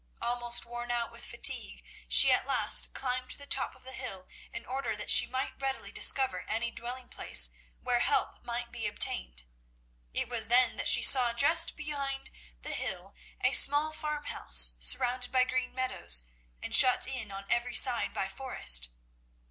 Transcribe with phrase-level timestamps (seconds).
[0.19, 4.27] Almost worn out with fatigue, she at last climbed to the top of the hill
[4.51, 7.51] in order that she might more readily discover any dwelling place
[7.83, 9.43] where help might be obtained.
[10.11, 12.31] It was then that she saw just behind
[12.63, 16.23] the hill a small farmhouse surrounded by green meadows,
[16.63, 18.89] and shut in on every side by forest.